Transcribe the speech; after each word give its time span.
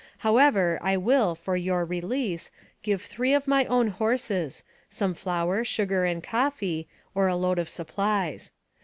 However, 0.25 0.79
I 0.81 0.97
will, 0.97 1.35
for 1.35 1.55
your 1.55 1.85
release, 1.85 2.49
give 2.81 3.03
three 3.03 3.35
of 3.35 3.47
my 3.47 3.65
own 3.65 3.89
horses, 3.89 4.63
some 4.89 5.13
flour, 5.13 5.63
sugar, 5.63 6.05
and 6.05 6.23
coffee, 6.23 6.87
or 7.13 7.27
a 7.27 7.35
load 7.35 7.59
of 7.59 7.69
supplies. 7.69 8.49